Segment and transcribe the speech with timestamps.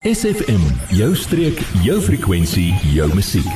[0.00, 0.62] SFM,
[0.96, 3.48] jou streek, jou frekwensie, jou musiek.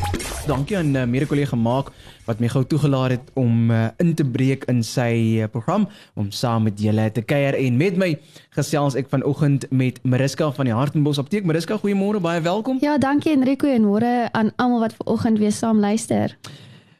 [0.44, 1.86] Dankie aan uh, mede kollega Maak
[2.27, 5.86] wat my gou toegelaat het om uh, in te breek in sy uh, program
[6.20, 8.10] om saam met julle te kuier en met my
[8.58, 11.48] gesels ek vanoggend met Mariska van die Hartenbos Apteek.
[11.48, 12.76] Mariska, goeiemôre, baie welkom.
[12.84, 16.36] Ja, dankie Enrico en môre aan almal wat vanoggend weer saam luister.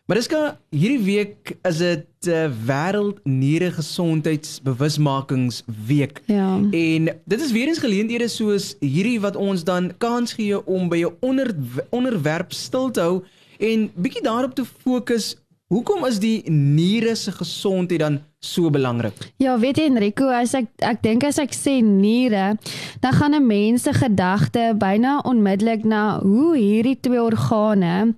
[0.05, 6.20] Mariska, hierdie week is dit uh, wêreld niere gesondheidsbewusmakingsweek.
[6.29, 6.61] Ja.
[6.61, 11.09] En dit is weer eens geleenthede soos hierdie wat ons dan kans gee om by
[11.09, 11.56] 'n onder,
[11.88, 13.25] onderwerp stil te hou
[13.56, 15.37] en bietjie daarop te fokus.
[15.73, 19.33] Hoekom is die niere se gesondheid dan so belangrik?
[19.41, 22.59] Ja, weet jy Enrico, as ek ek dink as ek sê niere,
[23.00, 28.14] dan gaan 'n mens se gedagte byna onmiddellik na hoe hierdie twee organe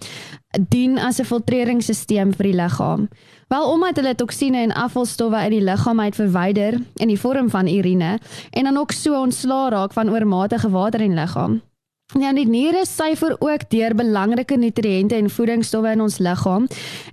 [0.69, 3.09] dien as 'n filtreringsstelsel vir die liggaam.
[3.49, 7.69] Wel omdat hulle toksine en afvalstowwe uit die liggaam uit verwyder in die vorm van
[7.69, 8.19] urine
[8.51, 11.63] en dan ook so ontslaa raak van oormatige water in die liggaam.
[12.15, 16.69] Ja, die niere syfer ook deur belangrike nutriënte en voedingsstowwe in ons liggaam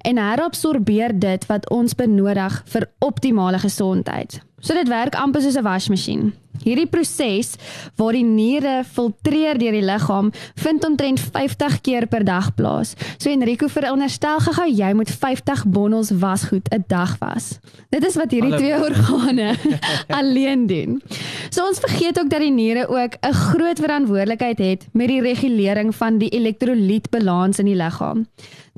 [0.05, 4.37] en herabsorbeer dit wat ons benodig vir optimale gesondheid.
[4.61, 6.33] So dit werk amper soos 'n wasmasjien.
[6.63, 7.55] Hierdie proses
[7.99, 12.95] waar die niere filtreer deur die liggaam vind omtrent 50 keer per dag plaas.
[13.17, 17.59] So Enrico veronderstel gou jy moet 50 bondels wasgoed 'n dag was.
[17.89, 18.61] Dit is wat hierdie Alle...
[18.61, 19.55] twee organe
[20.19, 21.01] alleen doen.
[21.49, 25.95] So ons vergeet ook dat die niere ook 'n groot verantwoordelikheid het met die regulering
[25.95, 28.27] van die elektrolytbalans in die liggaam.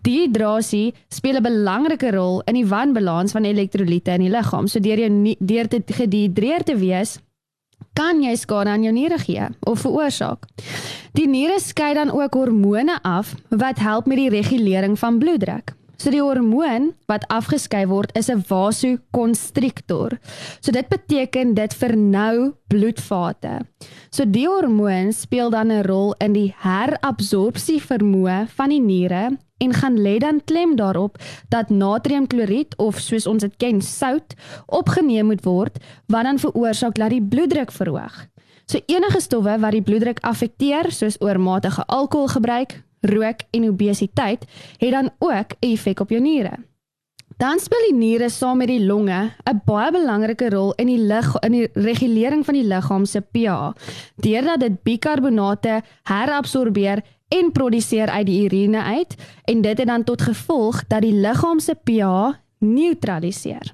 [0.06, 4.68] Dehydrasie speel 'n belangrike rol in die wanbalans van elektrolyte in die liggaam.
[4.68, 7.20] So deur jou deur te gedehidreer te wees,
[7.96, 10.48] kan jy skade aan jou niere gee of veroorsaak.
[11.16, 15.75] Die niere skei dan ook hormone af wat help met die regulering van bloeddruk.
[15.98, 20.20] So die hormoon wat afgeskei word is 'n vasokonstriktor.
[20.60, 23.66] So dit beteken dit vernou bloedvate.
[24.10, 29.74] So die hormoon speel dan 'n rol in die herabsorpsie vermoë van die niere en
[29.74, 31.18] gaan lê dan klem daarop
[31.50, 34.34] dat natriumkloried of soos ons dit ken sout
[34.68, 35.78] opgeneem moet word
[36.08, 38.28] wat dan veroorsaak dat die bloeddruk verhoog.
[38.66, 44.46] So enige stowwe wat die bloeddruk affekteer soos oormatige alkoholgebruik, rook en obesiteit
[44.78, 46.58] het dan ook 'n effek op jou niere.
[47.38, 51.36] Dan speel die niere saam met die longe 'n baie belangrike rol in die lig
[51.40, 53.74] in die regulering van die liggaam se pH
[54.16, 60.22] deurdat dit bikarbonate herabsorbeer en produseer uit die urine uit en dit het dan tot
[60.22, 63.74] gevolg dat die liggaam se pH neutraliseer.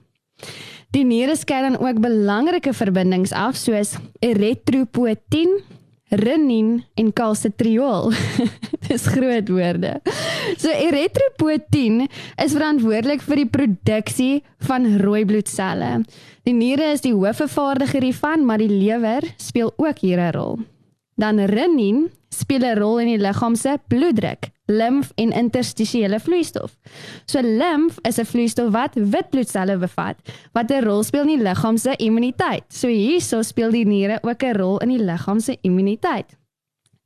[0.91, 5.61] Die niere skei dan ook belangrike verbindings af soos erythropoietin,
[6.11, 8.11] renin en calcitriol.
[8.87, 9.93] Dis groot woorde.
[10.59, 12.05] So erythropoietin
[12.41, 14.33] is verantwoordelik vir die produksie
[14.67, 16.01] van rooi bloedselle.
[16.47, 20.59] Die niere is die hoofvervaardiger hiervan, maar die lewer speel ook hier 'n rol.
[21.15, 26.77] Dan renin speel 'n rol in die liggaam se bloeddruk, limf en interstisiële vloeistof.
[27.25, 30.17] So limf is 'n vloeistof wat wit bloedselle bevat
[30.51, 32.63] wat 'n rol speel in die liggaam se immuniteit.
[32.67, 36.39] So hierso speel die niere ook 'n rol in die liggaam se immuniteit.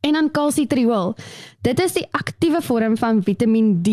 [0.06, 1.16] En dan kalsitriol.
[1.62, 3.90] Dit is die aktiewe vorm van Vitamien D.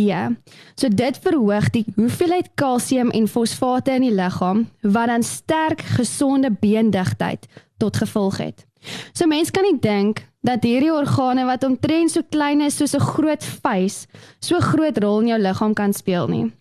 [0.75, 6.51] So dit verhoog die hoeveelheid kalsium en fosfate in die liggaam wat dan sterk gesonde
[6.61, 7.47] beendigtheid
[7.77, 8.67] tot gevolg het.
[9.13, 13.01] So mense kan nie dink dat hierdie organe wat omtrent so klein is soos 'n
[13.01, 14.07] groot vuis,
[14.41, 16.53] so groot rol in jou liggaam kan speel nie.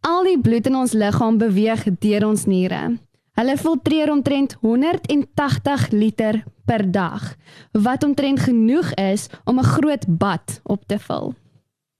[0.00, 2.98] Al die bloed in ons liggaam beweeg deur ons niere.
[3.38, 7.36] Hulle filtreer omtrent 180 liter per dag,
[7.72, 11.34] wat omtrent genoeg is om 'n groot bad op te vul.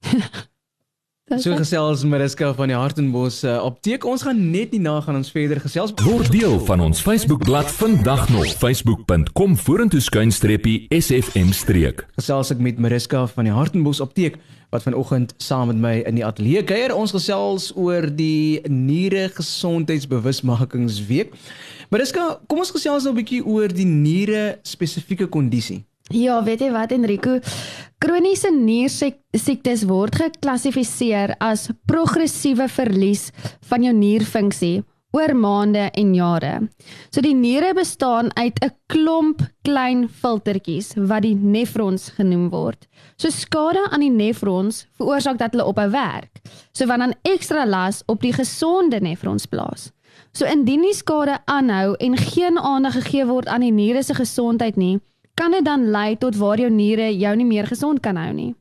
[1.36, 4.00] So gesels Mariska van die Hartenbos uh, apteek.
[4.08, 5.92] Ons gaan net nie na gaan ons verder gesels.
[6.06, 12.08] Word deel van ons Facebookblad vandag nog facebook.com vorentoe skuinstreepie sfm streek.
[12.16, 14.40] Gesels ek met Mariska van die Hartenbos apteek
[14.72, 16.96] wat vanoggend saam met my in die ateljee kuier.
[16.96, 21.36] Ons gesels oor die niere gesondheidsbewusmakingsweek.
[21.92, 25.84] Mariska, kom ons gesels nou 'n bietjie oor die niere spesifieke kondisie.
[26.08, 27.34] Ja, weet jy wat Enrico?
[28.00, 33.26] Kroniese niersiektes word geklassifiseer as progressiewe verlies
[33.68, 34.78] van jou nierfunksie
[35.12, 36.54] oor maande en jare.
[37.12, 42.88] So die niere bestaan uit 'n klomp klein filtertjies wat die nefrons genoem word.
[43.16, 46.40] So skade aan die nefrons veroorsaak dat hulle ophou werk.
[46.72, 49.92] So wat dan ekstra las op die gesonde nefrons plaas.
[50.32, 54.76] So indien die skade aanhou en geen aandag gegee word aan die niere se gesondheid
[54.76, 55.00] nie,
[55.38, 58.54] kan dit dan lei tot waar jou niere jou nie meer gesond kan hou nie.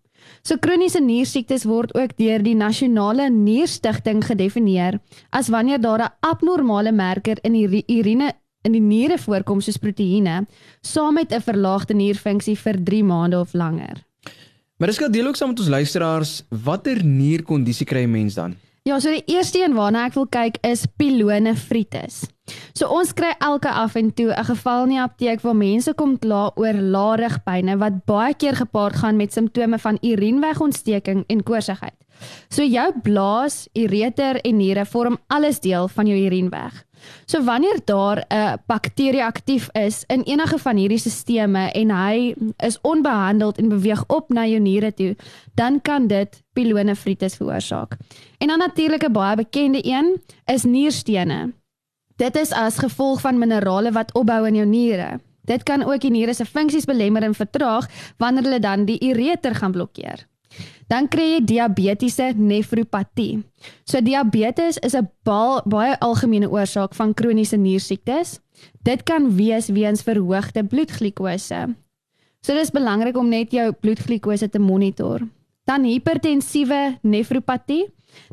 [0.45, 4.99] So kroniese niersiektes word ook deur die Nasionale Nierstigting gedefinieer
[5.31, 8.33] as wanneer daar 'n abnormale merker in die urine
[8.63, 10.45] in die niere voorkom soos proteïene,
[10.81, 14.03] saam met 'n verlaagde nierfunksie vir 3 maande of langer.
[14.77, 18.55] Maar dis gou deel ook saam met ons luisteraars, watter nierkondisie kry 'n mens dan?
[18.87, 22.21] Ja, so die eerste een waarna ek wil kyk is pilonefritis.
[22.71, 26.15] So ons kry elke af en toe 'n geval in die apteek waar mense kom
[26.19, 31.97] kla oor laarigpyne wat baie keer gepaard gaan met simptome van urinewegontsteking en koorsigheid.
[32.49, 36.86] So jou blaas, ureter en niere vorm alles deel van jou urineweg.
[37.25, 42.81] So wanneer daar 'n bakterie aktief is in enige van hierdie stelsels en hy is
[42.81, 45.15] onbehandeld en beweeg op na jou niere toe,
[45.55, 47.97] dan kan dit pilonefritis veroorsaak.
[48.37, 51.53] En dan natuurlik 'n baie bekende een is nierstene.
[52.15, 55.19] Dit is as gevolg van minerale wat opbou in jou niere.
[55.47, 57.87] Dit kan ook die niere se funksies belemmer en vertraag
[58.17, 60.25] wanneer hulle dan die ureter gaan blokkeer.
[60.87, 63.43] Dan kry jy diabetiese nefropatie.
[63.85, 65.09] So diabetes is 'n
[65.65, 68.39] baie algemene oorsaak van kroniese niersiektes.
[68.83, 71.75] Dit kan wees weens verhoogde bloedglikose.
[72.41, 75.27] So dis belangrik om net jou bloedglikose te monitor.
[75.65, 77.85] Dan hipertensiewe nefropatie.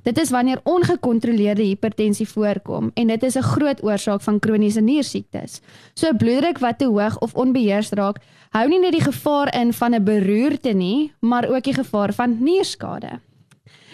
[0.02, 5.60] Dit is wanneer ongekontroleerde hipertensie voorkom en dit is 'n groot oorsaak van kroniese niersiektes.
[5.94, 8.20] So bloeddruk wat te hoog of onbeheers raak,
[8.54, 12.36] hou nie net die gevaar in van 'n beroerte nie, maar ook die gevaar van
[12.40, 13.20] nierskade.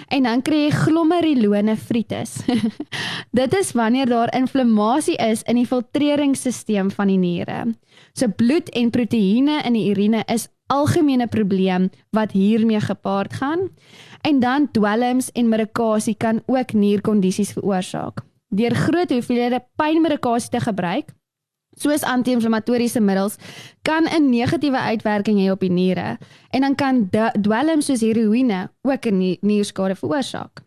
[0.08, 2.42] En dan kry jy glomerulonefritis.
[3.40, 7.74] Dit is wanneer daar inflammasie is in die filtreringsstelsel van die niere.
[8.12, 13.68] So bloed en proteïene in die urine is algemene probleem wat hiermee gepaard gaan.
[14.22, 18.20] En dan dwelms en medikasie kan ook nierkondisies veroorsaak.
[18.48, 21.14] Deur groot hoeveelhede pynmedikasie te gebruik,
[21.76, 23.36] soos anti-inflammatoriese middels,
[23.82, 26.18] kan 'n negatiewe uitwerking hê op die niere
[26.50, 30.62] en dan kan dwelms soos heroïne ook 'n nierskade veroorsaak.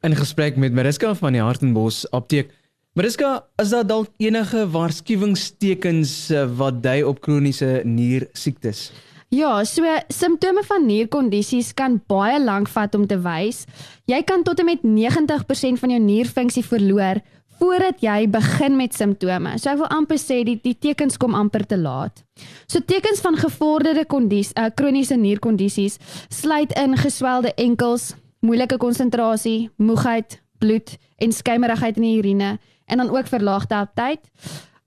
[0.00, 2.50] In gesprek met Mariska van die Hartenbos Apteek.
[2.92, 8.90] Mariska, is daar dalk enige waarskuwingstekens eh, wat dui op kroniese niersiektes?
[9.32, 13.62] Ja, so simptome van nierkondisies kan baie lank vat om te wys.
[14.04, 17.22] Jy kan tot en met 90% van jou nierfunksie verloor
[17.62, 19.54] voordat jy begin met simptome.
[19.60, 22.24] So ek wil amper sê die die tekens kom amper te laat.
[22.66, 26.00] So tekens van gevorderde kondisie, uh, kroniese nierkondisies
[26.32, 32.56] sluit in geswelde enkels, moeilike konsentrasie, moegheid, bloed en skymerigheid in die urine
[32.90, 34.26] en dan ook verlaagde aptyt.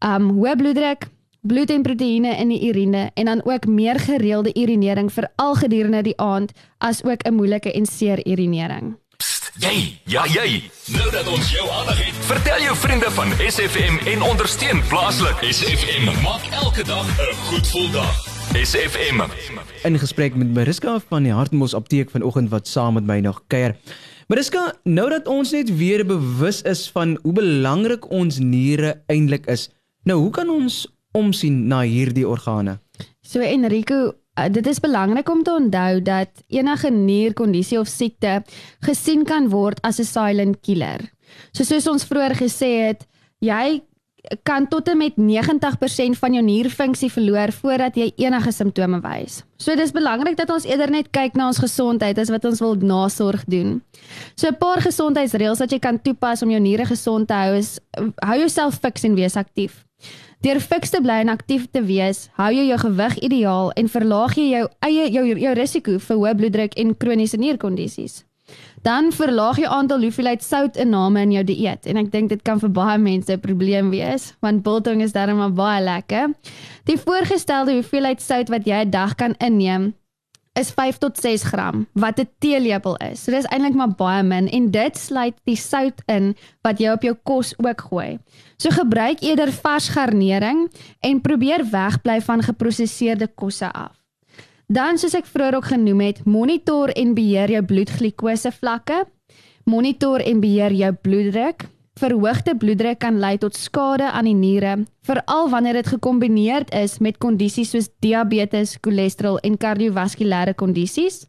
[0.04, 1.08] Um hoë bloeddruk,
[1.48, 6.18] bloed en proteïene in die urine en dan ook meer gereelde urinering veral gedurende die
[6.20, 6.52] aand
[6.84, 8.98] as ook 'n moeilike en seer urinering.
[9.56, 10.66] Jy, ja jy.
[10.92, 15.40] Nou dat ons jou aandag het, vertel jou vriende van SFM en ondersteun plaaslik.
[15.48, 18.16] SFM maak elke dag 'n goed gevoel dag.
[18.52, 19.22] SFM.
[19.88, 23.78] In gesprek met Mariska van die Hartmos apteek vanoggend wat saam met my nog kuier.
[24.28, 29.70] Mariska, nou dat ons net weer bewus is van hoe belangrik ons niere eintlik is.
[30.04, 32.80] Nou, hoe kan ons omsien na hierdie organe.
[33.22, 38.44] So Enrico, uh, dit is belangrik om te onthou dat enige nierkondisie of siekte
[38.86, 41.02] gesien kan word as 'n silent killer.
[41.52, 43.08] So soos ons vroeër gesê het,
[43.40, 43.82] jy
[44.44, 49.44] kan tot en met 90% van jou nierfunksie verloor voordat jy enige simptome wys.
[49.62, 52.76] So dis belangrik dat ons eerder net kyk na ons gesondheid as wat ons wil
[52.82, 53.82] nasorg doen.
[54.36, 57.80] So 'n paar gesondheidsreëls wat jy kan toepas om jou niere gesond te hou is
[58.24, 59.86] hou jouself fiks en wees aktief.
[60.46, 64.36] Deur fiks te bly en aktief te wees, hou jy jou gewig ideaal en verlaag
[64.38, 68.20] jy jou eie jou jou risiko vir hoë bloeddruk en kroniese nierkondisies.
[68.86, 72.70] Dan verlaag jy aantal hoeveelheid soutinname in jou dieet en ek dink dit kan vir
[72.78, 76.38] baie mense 'n probleem wees want biltong is darem maar baie lekker.
[76.86, 79.96] Die voorgestelde hoeveelheid sout wat jy 'n dag kan inneem
[80.60, 83.24] is 5 tot 6 gram wat 'n teelepel is.
[83.24, 87.02] So dis eintlik maar baie min en dit sluit die sout in wat jy op
[87.02, 88.20] jou kos ook gooi.
[88.58, 93.92] So gebruik eerder vars garnering en probeer wegbly van geprosesseerde kosse af.
[94.68, 99.06] Dan soos ek vroeër ook genoem het, monitor en beheer jou bloedglikose vlakke.
[99.66, 101.75] Monitor en beheer jou bloeddruk.
[101.96, 104.74] Verhoogde bloeddruk kan lei tot skade aan die niere,
[105.08, 111.24] veral wanneer dit gekombineer is met kondisies soos diabetes, cholesterol en kardiovaskulêre kondisies.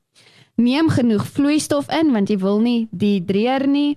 [0.59, 3.95] Neem genoeg vloeistof in want jy wil nie dehydreer nie.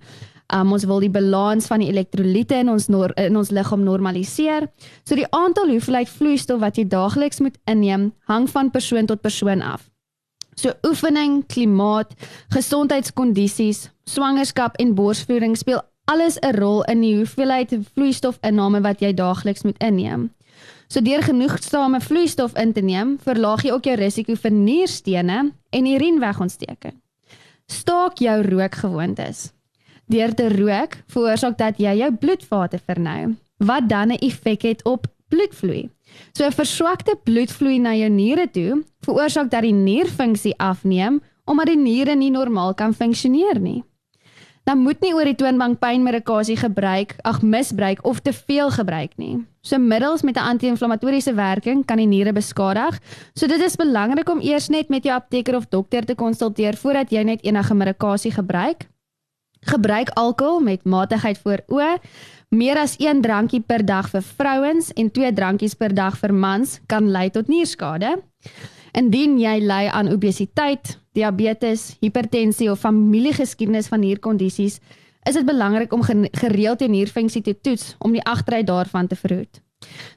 [0.53, 4.69] Um, ons wil die balans van die elektrolyte in ons nor in ons liggaam normaliseer.
[5.09, 9.65] So die aantal hoeveelheid vloeistof wat jy daagliks moet inneem, hang van persoon tot persoon
[9.65, 9.89] af.
[10.59, 12.13] So oefening, klimaat,
[12.53, 19.63] gesondheidskondisies, swangerskap en borsvoeding speel alles 'n rol in die hoeveelheid vloeistofinname wat jy daagliks
[19.63, 20.29] moet inneem.
[20.87, 25.85] So deur genoegsame vloeistof in te neem, verlaag jy ook jou risiko vir nierstene en
[25.85, 26.97] urinewegontsteking.
[27.67, 29.51] Staak jou rookgewoontes.
[30.07, 33.35] Deur te rook veroorsaak dat jy jou bloedvate vernou.
[33.59, 35.89] wat dan 'n effek het op bloedvloei.
[36.31, 41.77] So 'n verswakte bloedvloei na jou niere toe veroorsaak dat die nierfunksie afneem omdat die
[41.77, 43.83] niere nie normaal kan funksioneer nie.
[44.69, 49.39] Dan moet nie oor die toonbank pynmedikasie gebruik, ag misbruik of te veel gebruik nie.
[49.65, 52.99] So middels met 'n anti-inflammatoriese werking kan die niere beskadig.
[53.33, 57.09] So dit is belangrik om eers net met jou apteker of dokter te konsulteer voordat
[57.09, 58.88] jy net enige medikasie gebruik.
[59.61, 61.97] Gebruik alkohol met matigheid voor oë.
[62.49, 66.79] Meer as 1 drankie per dag vir vrouens en 2 drankies per dag vir mans
[66.85, 68.21] kan lei tot nierskade.
[68.93, 74.79] Indien jy ly aan obesiteit, diabetes, hipertensie of familiegeskiedenis van hierkondisies,
[75.27, 79.61] is dit belangrik om gereeld jou nierfunksie te toets om die agteruit daarvan te verhoed.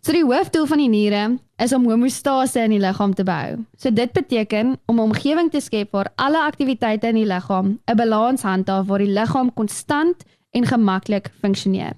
[0.02, 1.22] So die hoofdoel van die niere
[1.62, 3.60] is om homostase in die liggaam te behou.
[3.78, 7.96] So dit beteken om 'n omgewing te skep waar alle aktiwiteite in die liggaam 'n
[7.96, 11.94] balans handhaaf waar die liggaam konstant en gemaklik funksioneer.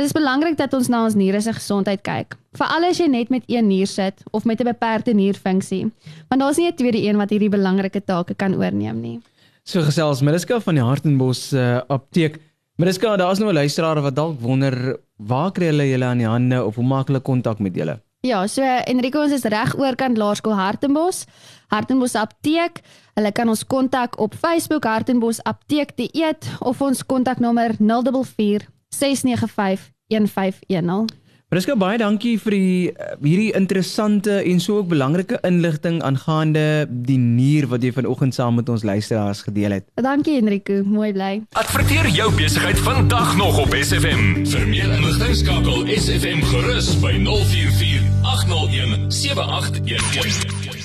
[0.00, 2.32] Dit is belangrik dat ons na ons niere se gesondheid kyk.
[2.56, 5.92] Veral as jy net met een nier sit of met 'n beperkte nierfunksie,
[6.28, 9.20] want daar's nie 'n tweede een wat hierdie belangrike take kan oorneem nie.
[9.62, 12.40] So gesels Mariska van die Hartenbos uh, apteek.
[12.76, 16.64] Mariska, daar's nou 'n luisteraar wat dalk wonder waar kry hulle julle aan die hande
[16.64, 18.00] of hoe maak hulle kontak met julle?
[18.22, 21.26] Ja, so Enrico ons is reg oorkant Laerskool Hartenbos.
[21.68, 22.80] Hartenbos apteek.
[23.14, 29.90] Hulle kan ons kontak op Facebook Hartenbos apteek te eet of ons kontaknommer 044 695
[30.06, 31.18] 1510.
[31.50, 36.62] Priska baie dankie vir die uh, hierdie interessante en so ook belangrike inligting aangaande
[37.08, 39.88] die nier wat jy vanoggend saam met ons luisteraars gedeel het.
[39.98, 41.32] Dankie Enrico, mooi bly.
[41.58, 44.44] Adverteer jou besigheid vandag nog op SFM.
[44.46, 50.79] Vir meer inligting skakel SFM gerus by 044 801 7811.